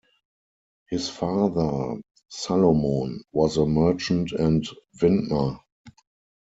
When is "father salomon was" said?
1.09-3.57